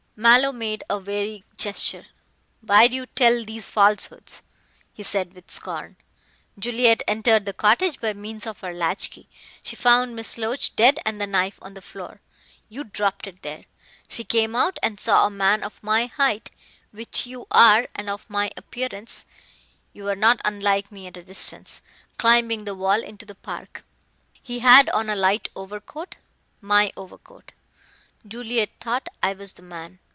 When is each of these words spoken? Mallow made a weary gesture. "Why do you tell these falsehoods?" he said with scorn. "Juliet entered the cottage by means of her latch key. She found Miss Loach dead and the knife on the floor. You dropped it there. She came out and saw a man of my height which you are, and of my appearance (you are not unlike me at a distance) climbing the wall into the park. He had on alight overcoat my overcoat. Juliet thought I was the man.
Mallow 0.23 0.51
made 0.51 0.83
a 0.87 0.99
weary 0.99 1.43
gesture. 1.57 2.03
"Why 2.61 2.87
do 2.87 2.93
you 2.95 3.07
tell 3.07 3.43
these 3.43 3.71
falsehoods?" 3.71 4.43
he 4.93 5.01
said 5.01 5.33
with 5.33 5.49
scorn. 5.49 5.97
"Juliet 6.59 7.01
entered 7.07 7.45
the 7.47 7.53
cottage 7.53 7.99
by 7.99 8.13
means 8.13 8.45
of 8.45 8.59
her 8.59 8.71
latch 8.71 9.09
key. 9.09 9.27
She 9.63 9.75
found 9.75 10.15
Miss 10.15 10.37
Loach 10.37 10.75
dead 10.75 10.99
and 11.07 11.19
the 11.19 11.25
knife 11.25 11.57
on 11.59 11.73
the 11.73 11.81
floor. 11.81 12.21
You 12.69 12.83
dropped 12.83 13.25
it 13.25 13.41
there. 13.41 13.65
She 14.07 14.23
came 14.23 14.55
out 14.55 14.77
and 14.83 14.99
saw 14.99 15.25
a 15.25 15.31
man 15.31 15.63
of 15.63 15.81
my 15.81 16.05
height 16.05 16.51
which 16.91 17.25
you 17.25 17.47
are, 17.49 17.87
and 17.95 18.07
of 18.07 18.29
my 18.29 18.51
appearance 18.55 19.25
(you 19.91 20.07
are 20.07 20.15
not 20.15 20.39
unlike 20.45 20.91
me 20.91 21.07
at 21.07 21.17
a 21.17 21.23
distance) 21.23 21.81
climbing 22.19 22.65
the 22.65 22.75
wall 22.75 23.01
into 23.01 23.25
the 23.25 23.33
park. 23.33 23.85
He 24.43 24.59
had 24.59 24.87
on 24.89 25.09
alight 25.09 25.49
overcoat 25.55 26.17
my 26.59 26.93
overcoat. 26.95 27.53
Juliet 28.27 28.69
thought 28.79 29.09
I 29.23 29.33
was 29.33 29.53
the 29.53 29.63
man. 29.63 29.97